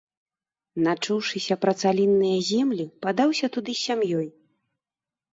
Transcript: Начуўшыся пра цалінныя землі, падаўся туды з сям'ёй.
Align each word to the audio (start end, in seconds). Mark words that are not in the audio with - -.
Начуўшыся 0.85 1.57
пра 1.65 1.73
цалінныя 1.83 2.39
землі, 2.51 2.85
падаўся 3.07 3.47
туды 3.57 3.71
з 3.81 3.83
сям'ёй. 3.83 4.27